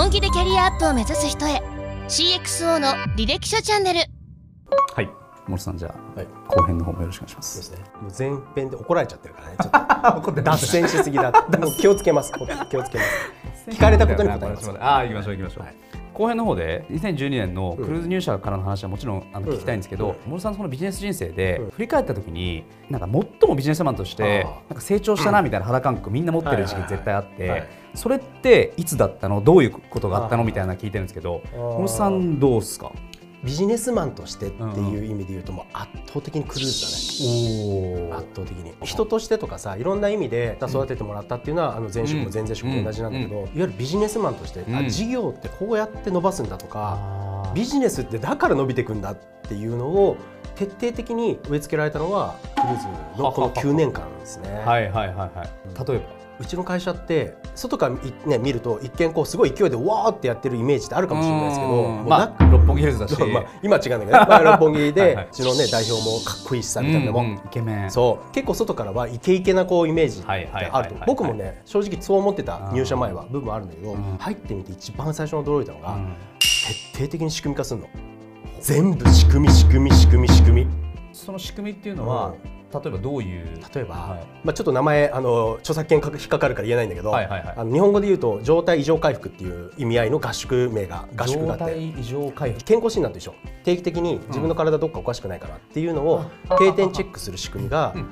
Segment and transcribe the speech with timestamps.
[0.00, 1.60] 本気でキャリアアップを目指す人へ
[2.08, 4.00] CXO の履歴書チャンネル
[4.94, 5.10] はい
[5.46, 7.92] 森さんじゃあ、はい後編の方もよろしくお願いしますそうですね。
[8.00, 9.56] もう前編で怒られちゃってるからね。
[9.60, 11.30] ちょっと 脱線しすぎだ。
[11.60, 12.32] もう気をつけます。
[12.70, 13.70] 気をつけます。
[13.72, 14.70] 聞かれたことに答えます。
[14.80, 19.54] ああ行きましょう行きましょう、はい後編の方で2012年のクルーズ入社からの話はもちろんあのうん。
[19.54, 21.70] 聞きたいんですけど、森さんのそのビジネス人生でうん。
[21.70, 27.64] 振り返った時になんか最もビジネスマンとしてなんか成長したなみたいな肌感覚みんな持ってる時期絶対あって、
[27.94, 29.40] それっていつだったの？
[29.40, 30.44] どういうことがあったの？
[30.44, 32.92] みたいなの聞いてるんですけど森さんどうですか？
[33.42, 38.10] ビジネスマンとしてっていう意味で言うともう圧倒的にクルーズだね。
[38.12, 38.72] お圧倒的に。
[38.84, 44.88] 人としてとかさいろんな意味で育ててもらったっていうのはあの前職も前々職も同じなんだけど、いわゆるビジネスマンとして、あうん。
[44.88, 49.16] 事業ってこうやって伸ばすんだとか、ビジネスってだから伸びていくんだっ
[49.48, 50.16] ていうのを
[50.56, 52.80] 徹底的に植え付けられたのはクルー
[53.16, 54.50] ズのこの9年間ですね。
[54.66, 55.88] はいはいはいはい。
[55.88, 56.19] 例えば？
[56.40, 63.20] うちの会社って外からい、ね、見ると一見こうすごい勢いでわーってやってるイメージってあるかもしれないですけどまあ六本木ヒルズだし。
[63.30, 65.26] まあ、今は違うんだけど、 まあ、六本木ではいはい。
[65.26, 67.06] うちの、ね、代表もかっこいいしさみたいな。
[67.06, 67.34] のも、うんうん。
[67.36, 67.90] イケメン。
[67.90, 68.32] そう。
[68.32, 70.94] 結構外からはイケイケなこうイメージってあると。
[71.06, 74.16] 僕もね正直そう思ってた入社前は部分あるんだけど、うん。
[74.18, 76.16] 入ってみて一番最初に驚いたのが、うん。
[76.38, 77.86] 徹底的に仕組み化するの。
[78.60, 80.70] 全部仕組み仕組み仕組み仕組み。
[81.12, 82.34] その仕組みっていうのは、
[82.72, 83.46] 例えばどういう？
[83.74, 84.26] 例えば、はい。
[84.44, 87.54] まあ、ちょっと名前あの著作権引っかかるから言えないんだけど、はいはいはい。
[87.56, 92.64] あの日本語で言うと状態異常回復っていう意味合いの合宿名が合宿があって状態異常回復。
[92.64, 96.24] 健康診断と一緒定期的に自分の体どっかおかしくないかなっていうのを
[96.58, 98.06] 定点チェックする仕組みがうん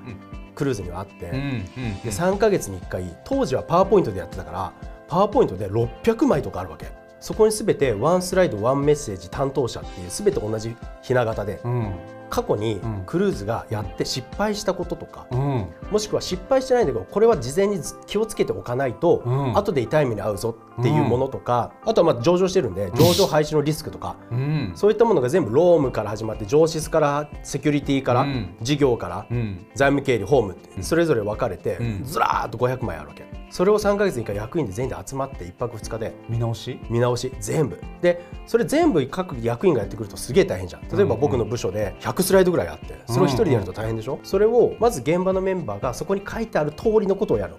[0.55, 1.65] クルーズにはあって、うんうん
[2.01, 4.73] で3か月に1回当時はパワーポイントでやってたから
[5.07, 6.87] パワーポイントで600枚とかあるわけ
[7.21, 11.95] そこに全てワンスライドワンメッセージ担当者っていう全て同じひな形でうん。
[12.31, 13.05] 過去にん。
[13.07, 15.67] クルーズがやって失敗したこととか、うん。
[15.91, 19.57] もしくは失敗してないんだけどこれは事前に気をつけておかないと、うん。
[19.57, 24.73] 後で痛い目に遭うぞっていうものとか、あとはまあ上場してるんで上場廃止のリスクとか、うん。
[24.75, 28.57] そういったものが全部ロームから始まって上質からセキュリティから、うん。
[28.61, 29.67] 事業から、うん。
[29.75, 32.05] 財務経理法務ってそれぞれ分かれて、うん。
[32.05, 36.15] ずらーっと500枚あるわけそれを3か月に1回役員で全員で集まって1泊2日で。
[36.29, 36.79] 見直し？
[36.91, 37.33] 見直し。
[37.41, 37.81] 全部。
[38.03, 40.89] でそれ全部各役員がやってくるとすげえ大変じゃん。
[40.89, 47.55] 例えば僕の部署で100スライドぐらいあってそれを1人でやると大変でしょ、それをまず現場のメンバーがそこに書いてある通りのことをやる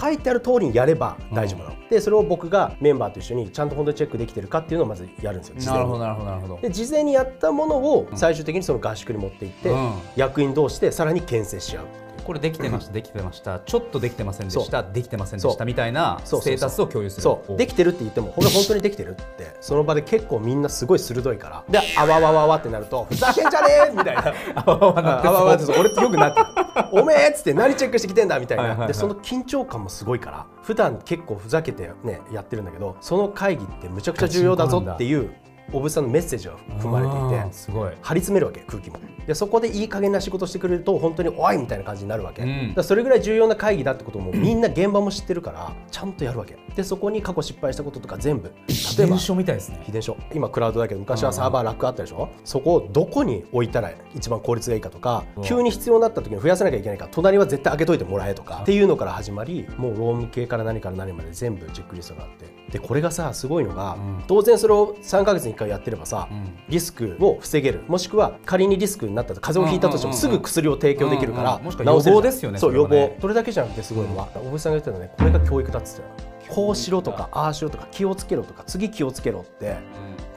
[0.00, 6.60] 書いてある通りにやれば大丈夫なの、でそれを僕がメンバーと一緒にちゃんと本当にチェックできてるかっていうのをまずやるんですよ事前になるほどなるほどなるほど。
[6.60, 9.92] で事前にやったものを最終的にその合宿に持っていって、うん。
[10.16, 11.86] 役員同士でさらに牽制し合う
[12.24, 13.60] これできてましたできてました。
[13.60, 17.22] ちょっとできてませんでしたできてませんでしたみたいなそうステータスを共有する。
[17.22, 17.56] そう。
[17.56, 19.54] できてるって言ってもこれ本当にできてるって。
[19.60, 21.64] その場で結構みんなすごい鋭いから。
[21.68, 24.34] であわわわわってなるとふざけんじゃねえみたいな。
[24.54, 26.46] あわわわあわわって俺ってよくなってる。
[26.92, 28.84] おめえっつって何チェックしてきてんだみたいな。
[28.84, 28.88] い。
[28.88, 30.46] でその緊張感もすごいから。
[30.62, 35.30] 普段結構ふざけてねやってるんだけどその会議ってむちゃくちゃ重要だぞっていう
[35.72, 37.92] おぶさんのメッセージが含まれていてすごい。
[38.02, 38.98] 張り詰めるわけ空気も。
[39.26, 42.74] でそこでいい加減な仕事してくれると本当においみたいな感じになるわけ、うん。
[42.74, 46.58] だそれぐらい重要な会議だってこともみんな現場も知ってるからちゃんとやるわけ。
[46.76, 49.80] でそこに過去失敗したこととか全部例えば伝書みたいですね。
[49.84, 50.16] 秘伝書。
[50.34, 52.28] 今クラウドだけど昔はサーバーラックあったでしょ？
[52.44, 64.24] そこをどこに置いたら一番効率がいいかとかうん急に必要になった時に増やさなきゃいけないから隣は絶対開けといてもらえとかっていうのから始まりもうローム系から何から何まで全部チェックリストがあってでこれがさすごいのがうん。
[64.26, 66.58] 当然それを3ヶ月に1回やってればさうん。
[66.68, 67.82] リスクを防げる。
[67.86, 71.58] もしくは仮にリスクになったと風邪をひいたとしてもすぐ薬を提供できるからうん。
[71.58, 71.64] うん。
[71.66, 73.16] もしくは予防ですよねそう予防。
[73.20, 76.04] それだけじゃなくてすごいのは大渕さんが言ってたのねこれが教育だっつって
[76.48, 79.76] こうしろとかああしろとか気をつけろとか次気をつけろって。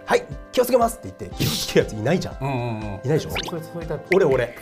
[0.05, 0.23] はい
[0.53, 2.37] 気をつけますって言って気をつけるやついないじゃん。
[2.39, 2.83] うんうんうん。
[2.83, 3.31] いないでしょ？
[4.15, 4.55] 俺俺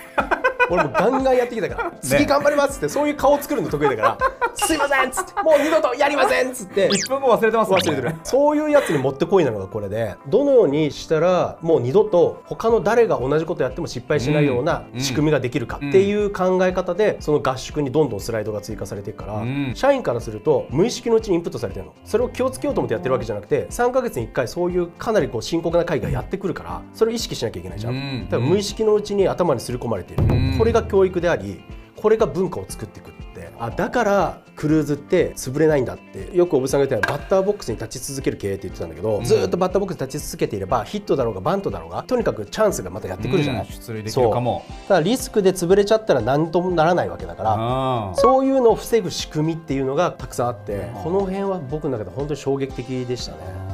[0.70, 4.18] 俺もガンガンやってきたから、次頑張りますってそういう顔作るの得意だから。
[4.56, 5.42] すいませんっつって。
[5.42, 6.90] もう二度とやりませんっつって。
[6.90, 8.16] 1分後忘れてます忘れてる。
[8.24, 15.00] そういうやつに持ってこいなのがこれでどのようにしたらもう二度と他の誰が同じことやっても失敗しないようなうん。
[15.00, 19.72] 仕組みができるかっていう考え方でその合宿にどんどんスライドが追加されていくから、うん。
[19.76, 21.94] 社員からすると無意識のうちにインプットされてるの。
[22.06, 28.26] それを気をつけようと思ってやってるわけじゃなくて3ヶ月に1回そういうかなりこう深刻な会がやってくるからそれを意識しなきゃいけないじゃん、うん。
[28.30, 31.64] だから無意識のうちに頭に刷り込まれている、うんこれが教育であり
[31.96, 33.26] これが文化を作っていくって。
[33.58, 36.36] あだからクルーズって潰れないんだって。
[36.36, 39.24] よくおぶさんが言ったようにバッターボックスに立ち続ける経営って言ってたんだけど、ん。
[39.24, 43.72] ずーっとバッターボックスに立ち続けていればヒットだろうがバントだろうがとにかくチャンスがまたやってくるじゃない、うん。
[43.72, 51.04] 出塁できるかもだからリスクで潰れちゃったら何ともならないわけだから、そういうのを防ぐ仕組みっていうのがたくさんあってうん。
[51.04, 53.65] この辺は僕の中で本当に衝撃的でしたね。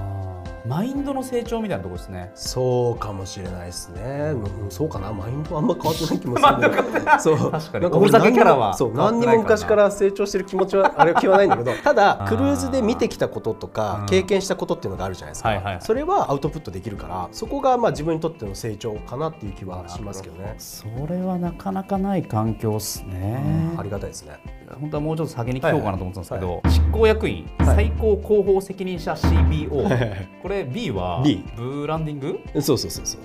[0.66, 2.32] マインドの成長みたいなところですね。
[2.36, 5.12] そうかもしれないですね、うん、そうかな。
[5.12, 7.52] マインドあんま変わってない気もする けどそう。
[7.52, 7.84] 確かに。
[7.84, 20.56] なんかおふざけキャラはそう何にも昔から成長してる気持ちは あれは気はないんだけどただクルーズで見てきたこととかうん経験したことっていうのがあるじゃないですか、はいはいそれはアウトプットできるからそこがまあ自分にとっての成長かなっていう気はしますけどね。
[20.58, 23.74] それはなかなかない環境っすね。
[23.78, 24.40] ありがたいですね。
[24.80, 30.30] 本当はもうちょっと先に聞こうかなと思ってたんですけど、は執行役員、はい最高広報責任者 CBO、はいはいはい。
[30.42, 32.62] これ B は B ブランディング？
[32.62, 33.22] そうそうそうそう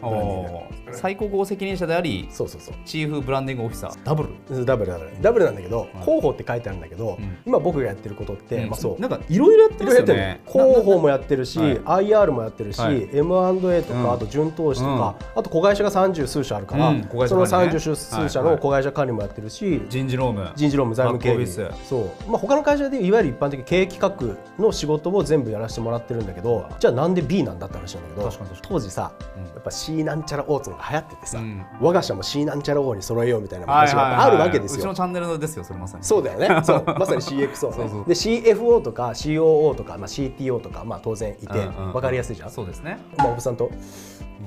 [0.93, 2.75] 最高責任者でありそうそうそう。
[2.85, 4.05] チーフブランディングオフィサー。
[4.05, 4.65] ダブル。
[4.65, 5.23] ダブルダブル。
[5.23, 7.39] ダブルなんだけど広報って書いてあるんだけど、うん。
[7.47, 9.01] 今僕がやってることって、まあ、そう。
[9.01, 10.05] なんかいろいろやってる。
[10.07, 12.07] ね広報もやってるし、はい。
[12.07, 13.09] IR もやってるし、はい。
[13.13, 14.13] M&A とか、うん。
[14.13, 17.05] あと準投資とか、あと子会社が30数社あるから、うん。
[17.05, 20.51] 子会社その管理ね30数社の子会社管理もやってるし、人事労務。
[20.55, 21.47] 人事労務財務経理。
[21.85, 34.95] そう、まあ、他の会社でいわゆる一般的経営企画の仕事を全部やらせてもらってるんだけどじゃあなんで B なんだって話なんだけど当時さ、うんやっぱ C なんちゃらっていうのが流行っててさ、うん我が社も C なんちゃら O に揃えようみたいなはい話があるわけですようちの。
[34.95, 36.49] チャンネルですよそれまさにそうだよね。
[36.65, 37.55] そう、まさに CXO ね。
[37.55, 42.51] そうそうで CFO とか COO とかまあ CTO とかまあ当然いてうんうんわかりやすいじゃん？
[42.51, 43.71] そうですねまあおぶさんと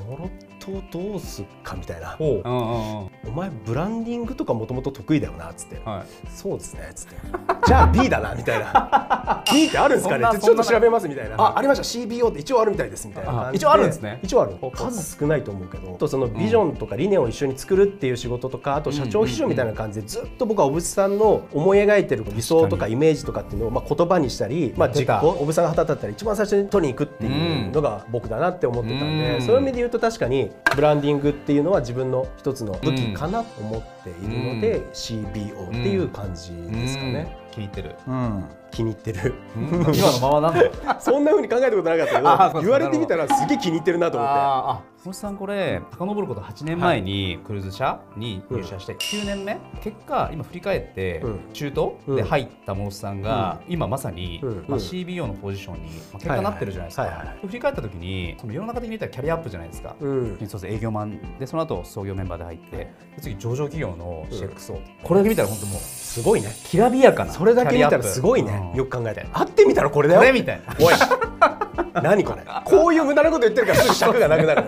[0.07, 0.29] もろっ
[0.69, 2.15] とどうすっかみたいな。
[2.19, 5.81] お前ブランディングとかもともと得意だよなっつって。
[5.83, 6.29] はい。
[6.29, 7.15] そうですねっつって。
[7.65, 9.43] じゃあ B だなみたいな。
[9.51, 10.39] B ってあるんですかね？
[10.39, 11.35] ちょっと調べますみたいな。
[11.37, 11.83] あありました。
[11.83, 13.51] CBO って一応あるみたいですみたいな。
[13.53, 14.19] 一応あるんですね。
[14.23, 15.89] 一応ある数少ないと思うけど。
[15.93, 29.41] とそのビジョンとか理念を一緒に作るっていう仕事とかあと社長秘書みたいな感じでずっと僕は小渕さんの思い描いてる理想とかイメージとかっていうのをまあ言葉にしたり、まあ、実行小渕さんが旗立ったら一番最初に取りに行くっていうのが僕だなって思ってたんで、うん。
[29.41, 37.37] そういう意味で言うと確かにブランディングっていうのは自分の一つの武器かなと思っているので、CBO っていう感じですかね。
[37.49, 37.95] うん気に入ってる。
[38.71, 39.33] 気に入ってる。
[39.55, 40.65] 今のままなんだ。
[40.65, 44.35] よ そんな風に考えたことなかったけど言われてみたらすげえ気に入ってるなと思って。
[44.35, 51.39] あ星さんこれ遡ること8年前にクルーズ社に入社して9年目、結果今振り返ってうん。
[51.53, 51.69] 中
[52.05, 54.49] 東で入ったモさんが今まさに、うん。
[54.49, 54.75] まあ、うん。
[54.75, 57.27] CBO のポジションに、まあ、結果なってるじゃないですか、はいはいはい。
[57.27, 60.37] はい振り返った時にその世の中的に言ったらキャリアアップじゃないですか、うん。
[60.47, 61.39] そうです営業マン。
[61.39, 66.49] でその後創業メンバーで入ってで次上場企業の CXO、これだけ見たら本当もうすごいね。
[66.65, 69.25] きらびやかなそれだけ見たらすごいね、よくく考えて。
[69.31, 70.19] 会ってみたらこれだよ。
[70.19, 70.61] これみたい。
[70.61, 70.93] なおい。
[72.03, 72.43] 何これ。
[72.65, 74.63] こういう無駄なこと言ってるからすぐ尺がなくなる、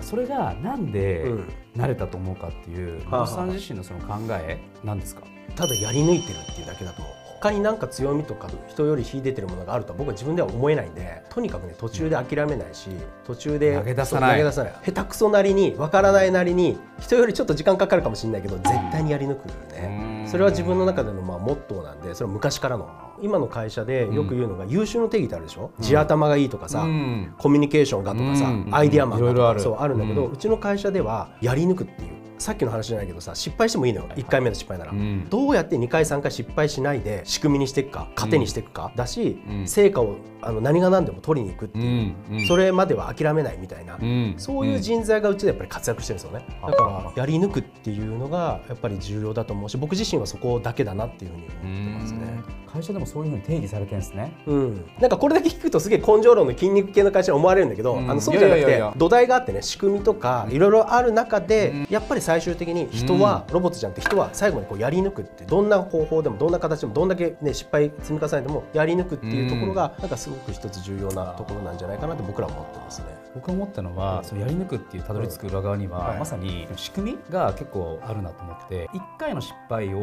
[0.00, 1.52] それがなんでうん。
[1.76, 5.22] 慣れたと思うかっていうはあはあモさん自身のその考えなんですか？
[5.56, 7.02] ただやり抜いてるっていうだけだと
[7.40, 12.90] 他になんか強みとか人より秀でてるものがあるとは僕は自分では思えないんでとにかくね途中で諦めないし
[13.26, 14.30] 途中で投げ出さない。
[14.30, 14.72] 投げ出さない。
[14.84, 20.08] 下手くそなりにわからないなりに人よりちょっと時間かかるかもしれないけど絶対にやり抜くね。
[20.08, 22.88] うんそれは自分の中でのまあモットーなんでそれは昔からの。
[23.22, 25.70] 今の会社でよく言うのが優秀の定義ってあるでしょ？
[25.80, 27.32] 地頭がいいとかさ、うん。
[27.38, 28.68] コミュニケーションがとかさ、うん。
[28.72, 34.08] アイディアマンがとかそうあるんだけど、ううんちの会社ではやり抜くっていうさっきの話じゃないけどさ失敗してもいいのよ。
[34.16, 35.28] 1回目の失敗なら、うん。
[35.30, 39.68] どうやって2回3回失敗しないで仕組みにしていくか糧にしていくか、だし、うん。
[39.68, 42.16] 成果をあの何が何でも取りに行くってういう、ん。
[42.32, 42.46] うん。
[42.46, 44.34] それまでは諦めないみたいな、うん。
[44.36, 46.70] そういう人材がうちでやっぱり活躍してるんですよね、うん。
[46.70, 52.64] だからやり抜くっていうのがやっぱり重要だと思うし僕自身はそこだけだなっていうふうに思ってますね。
[52.74, 54.32] 会社でもそういうふうに定義されてるんですね。
[54.46, 58.10] うん、なんかこれだけ聞くとすげえ根性論の筋肉系の会社に思われるんだけど、うん。
[58.10, 58.94] あのそうじゃなくていやいやいや。
[58.96, 61.86] 土台があってね仕組みとかいろいろある中で、うん。
[61.88, 73.06] やっぱり最終的に人は、ロボットじゃなくて人は最後にこうやり抜くってどんな方法でもどんな形でもどんだけ、ね、失敗積み重ねてもやり抜くっていうところが、なんかすごく一つ重要なところなんじゃないかなって僕らは思ってますね。
[73.34, 76.18] 僕が思ったのは、そのやり抜くっていうたどり着く裏側には、はい。
[76.18, 79.98] まさに仕組みが結構あるなと思って1回の失敗を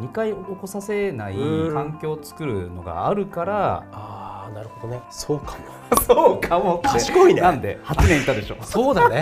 [0.00, 0.06] うん。
[0.06, 5.00] 2回起こさせないうん環境を作るのがあるから、ああなるほどね。
[5.10, 5.58] そうかも。
[6.06, 7.40] そうかも賢いね。
[7.40, 8.56] なんで？8年いたでしょ。
[8.64, 9.20] そうだね。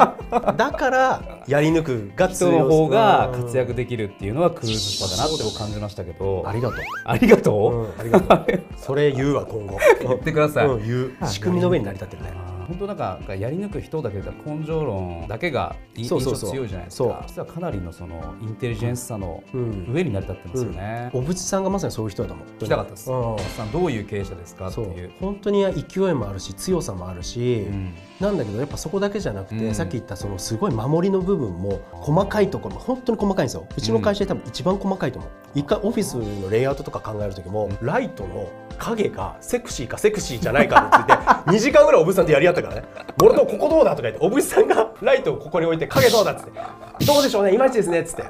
[0.56, 3.42] だからやり抜くが人の方がうん。
[3.44, 6.44] 活躍できるっていうのはクルーズ社だなって僕感じましたけど。
[6.46, 8.62] ありがとう、ありがとう、うん、ありがとう。
[8.76, 9.78] それ言うわ今後。
[10.00, 11.26] 言ってください、うん、言う。
[11.26, 17.10] 仕組みの上に成り立ってるね本当なんかやり抜く人だけだ根性論だけがい印象強いじゃないですそう。
[17.10, 19.86] か実はかなりのそのインテリジェンスさのうん。
[19.92, 23.72] 上に成り立ってますよね、小渕さんがまさにそういう人だと思う聞きたかったです、うんさん。
[23.72, 25.08] どういう経営者ですかってそいう。
[25.08, 25.10] う。
[25.20, 27.94] 本当に勢いもあるし強さもあるし、うん。
[28.20, 29.74] なんだけどやっぱそこだけじゃなくて、うん。
[29.74, 33.66] さっき言ったそのすごい守りの部分も細かいところも本当に細かいんですよ。
[33.76, 35.30] うちの会社で多分一番細かいと思う。
[35.54, 41.06] 一回オフィスのレイアウトとか考える時も、ライトの影がセクシーかセクシーじゃないか
[41.48, 42.84] について2 時間ぐらい小渕さんとやり合ったからね
[43.22, 46.60] 「俺のここどうだ?」とか言って小渕さんがライトをここに置いて影どうだっつって
[47.04, 48.22] どうでしょうねいまいちですねっつって。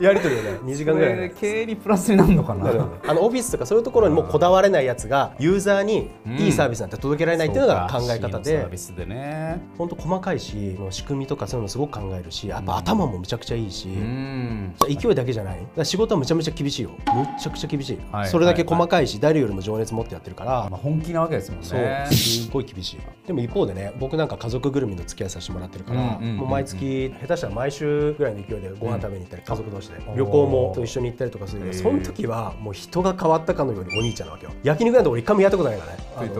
[0.00, 2.70] やり取りをね 2時間こぐらいれ経営にプラスになるのかな。
[3.06, 8.64] あのオフィスとかそういうところにもうこだわれないやつがユーザーにいいサービスなんて届けられないっていうのが考え方で。
[8.64, 9.60] ービスでね。
[9.76, 14.74] 本当細かいしもう仕組みとかそういうのすごく考えるしやっぱ頭もむちゃくちゃいいし、うん。
[14.88, 15.84] 勢いだけじゃない？
[15.84, 16.90] 仕事はむちゃむちゃ厳しいよ。
[17.14, 18.28] むちゃくちゃ厳しい、はい。
[18.28, 22.06] それだけ細かいし、誰よりも情熱持ってやってるから、まあ本気なわけですもんね。
[22.10, 22.98] すごい厳しい。
[23.26, 34.52] でも一方でね僕なんか家族ぐるみの付き合いさせてもらってるから、もう毎月下手したら毎週ぐらいの勢いでご飯食べに行ったり、家族同士でん旅行もと一緒に行ったりとかするけどその時はもう人が変わったかのようにお兄ちゃんなわけよ。
[34.62, 36.30] 焼肉なんて俺一回もやったことないからね。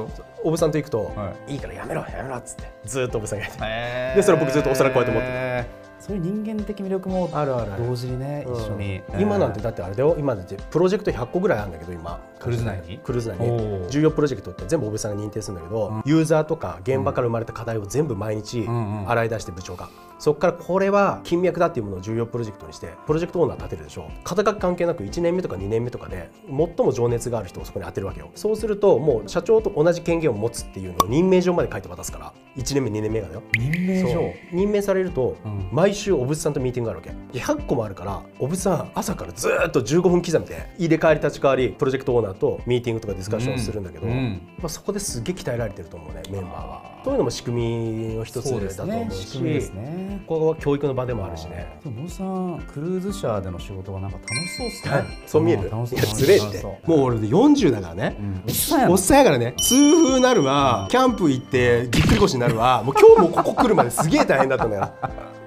[0.43, 1.57] おぶさんと行くと、、はい。
[1.57, 4.17] いからやめろやめろっつってずーっとおぶさんがやって。
[4.17, 5.85] でそれ僕ずっとお皿こうやって持ってて。
[6.05, 9.01] そういう人間的魅力もあるある同時にね一緒に。
[9.15, 9.21] うん。
[9.23, 10.17] 今なんてだってあれだよ。
[10.19, 12.21] 今だってプロジェクト100個ぐらいあるんだけど今。
[12.39, 12.99] クルーズ内に？
[12.99, 13.89] クルーズ内おにー。
[13.89, 18.69] 重要プロジェクトって全部お部さんが認定するんだけど、ユーザーとか現場から生まれた課題を全部毎日
[19.07, 19.89] 洗い出して部長が、
[20.25, 28.31] そこからこれは金脈だっていうものを重要プロジェクトにしてプロジェクトオーナー立てるでしょ肩書き関係なく1年目とか2年目とかで最も情熱がある人をそこに当てるわけよ。
[28.35, 32.33] そうするともう社長と同じ権限を持つっていうのを任命状まで書いて渡すから。
[32.57, 33.43] 1年目2年目がだよ。
[33.53, 34.33] 任命状？
[34.51, 35.69] 任命されると、うん。
[35.71, 37.39] 毎週おぶさんとミーティングがあるわけ。
[37.39, 44.41] で100個もあるからおぶさん朝からずーっと15分刻みで入れ替わり立ち替わりプロジェクトオーナーとミーティングとかディスカッションをするんだけど、うんうん。
[44.59, 46.95] まあ、そこですげえ鍛えられてると思うねメンバーは。
[47.05, 49.39] そういうのも仕組みの一つだと思うし。
[49.43, 51.79] ねねここは教育の場でもあるしね。
[51.85, 55.19] 森さんクルーズ車での仕事がなんか楽しそうですね。
[55.27, 55.63] そう見える。
[55.63, 58.43] ん楽しいやそうれえってもう俺で40だからね、うん。
[58.47, 59.55] おっさんやなおっさんやからね。
[59.59, 60.89] 痛風なるわ。
[60.91, 62.83] キャンプ行ってぎっくり腰になるわ。
[62.83, 64.93] もう今日もここ来るまですげえ大変だったんだよ。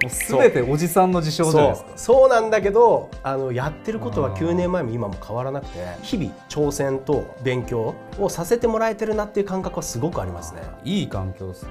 [0.00, 1.88] もう全ておじさんの事象じゃないですか。
[1.96, 2.16] そう。
[2.18, 10.62] そうなんだけどあのやってることは9年前も今も変わらなくて日々挑戦と勉強をさせてもらえてるなっていう感覚はすごくありますね。
[10.84, 11.70] いい環境ですね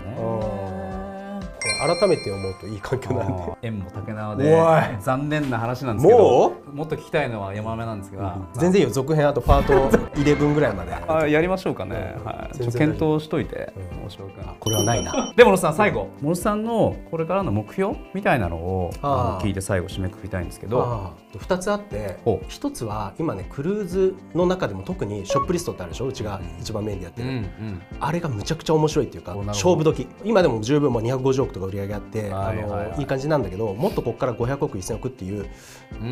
[1.77, 3.43] 改めて思うといい環境なんで。
[3.61, 5.01] 縁も竹縄おでい。
[5.01, 8.93] 残念な話なんですけどももっと聞きたいのは山目なんですが、全然いいよ。
[8.93, 10.93] 続編あとパート 11ぐらいまで。
[11.07, 12.25] あやりましょうかね、うん。
[12.25, 13.99] はい、ちょ全然っと検討しといて、うん。
[14.01, 15.33] 面白くなこれはないな。
[15.35, 16.09] でもさん最後。
[16.21, 20.81] 森さんのこれからの目標みたいなのをあの聞いて最後締めくくりたいんですけど。
[20.81, 21.37] あー。
[21.37, 22.45] 2つあってほう。
[22.45, 26.07] 1つは今ねクルーズの中でも特にショップリストってあるでしょ？
[26.07, 27.81] うちが一番メインでやってる、うんうん。
[27.99, 30.07] あれがむちゃくちゃ面白いっていうか勝負時。
[30.23, 32.85] 今でも十分もう250億とか売り上げあって、はいはいはい。
[32.91, 35.49] あのいい感じなんだけどもっとここから500億1000億っていうこ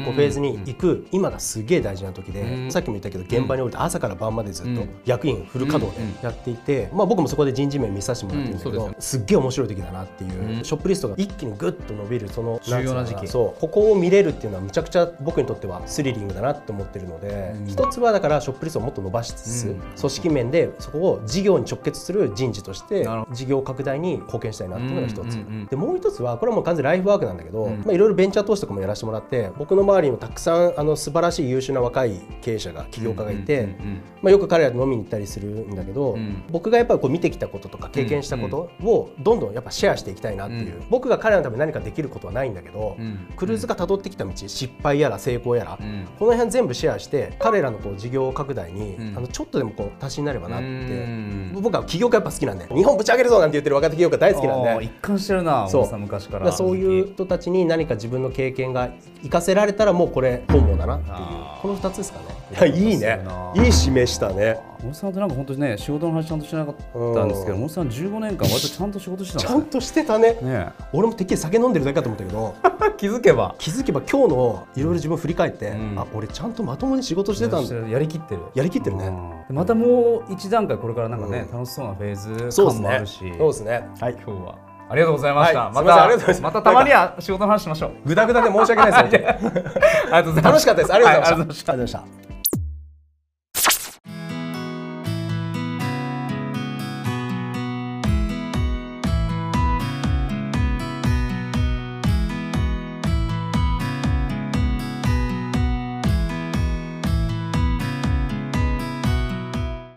[0.09, 2.71] うフェーズに行く今がすげえ大事な時で、うん。
[2.71, 4.89] さっきも言ったけど現場に降りて朝から晩までずっとうん。
[5.05, 6.13] 役員フル稼働うん。
[6.13, 10.63] でやっていて、まあ、僕もそこで人事面見させてもらってるんだけど、すすっげえ面白い時だなっていう、うん。
[10.63, 13.27] ショップリストが一気にグッと伸びるその重要な時期。
[13.27, 13.59] そう。
[13.59, 17.67] ここを見れるっていうのはむちゃくちゃ僕にとってはスリリングだなって思ってるので、うん。
[17.67, 19.79] 一つはだからショップリストをもっと伸ばしつつ、うん。
[19.79, 25.38] 組織面でそこを事業に直結する人事として事業拡大に貢献したいなっていうのが一つ、
[25.69, 33.75] でもう一つはこれはもう完全にライフワークなんだけど、いろいろベンチャー投資とかもやらせてもらって僕の周りにもたくさんあの素晴らしい優秀な若い経営者が起業家がいて、
[34.23, 36.43] よく彼らと飲みに行ったりするんだけど、うん。
[36.49, 40.85] 僕がやっぱりこう見てきたこととか経験したことをどんどんやっぱシェアしていきたいなっていう、うん。
[40.89, 43.27] 僕が彼らのために何かできることはないんだけど、うん。
[43.35, 46.07] クルーズが辿ってきた道失敗やら成功やら、うん。
[46.17, 49.17] この辺全部シェアして彼らのこう事業拡大に、うん。
[49.17, 51.51] あのちょっとでもこう足しになればなって、うん。
[51.61, 54.85] 僕は起業家やっぱ好きなんで日本ぶち上げるぞなんて言ってる若手起業家大好きなんで。
[54.85, 56.46] 一貫してるな昔から。
[56.48, 58.89] らそういう人たちに何か自分の経験が
[59.22, 61.15] 生かせられたらもうこれ本望だなっていう。
[61.62, 62.25] この2つですかね。
[62.51, 63.20] いやいいね。
[63.56, 64.60] いい指名したね。
[64.84, 70.34] 森さんってなんか本当にね仕事の話ちゃんとしてなかったんですけど森さん15年間割とちゃんと仕事してたんですちゃんとしてたね。
[70.34, 73.56] ねね俺もてっきり酒飲んでるだけかと思ったけどえ 気づけば。
[73.60, 75.96] 気づけば今日のいろいろ自分振り返って、うん。
[75.98, 77.75] あ俺ちゃんとまともに仕事してたんだ。
[77.89, 78.42] やりきってる。
[78.54, 79.08] やりきってるね。
[79.08, 79.30] うん。
[79.48, 81.60] でまたもう一段階これからなんかね、うん。
[81.60, 83.20] 楽しそうなフェーズ感もあるし。
[83.38, 83.88] そうですね。
[84.00, 86.42] はい今日はありがとうございました、はいますたいませんありがとうございます。
[86.42, 87.92] またたまには仕事の話しましょう。
[88.06, 88.98] グダグダで申し訳ないです。
[89.00, 90.44] ありがとうございます。
[90.44, 90.94] 楽しかったです。
[90.94, 92.00] ありがとうございました、はいました。
[92.00, 92.25] ありがとうございました